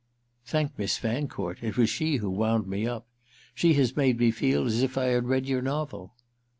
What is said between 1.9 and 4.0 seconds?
she who wound me up. She has